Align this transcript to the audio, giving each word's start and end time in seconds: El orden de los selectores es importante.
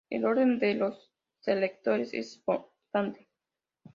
El 0.09 0.25
orden 0.25 0.57
de 0.57 0.73
los 0.73 1.11
selectores 1.41 2.11
es 2.15 2.37
importante. 2.37 3.29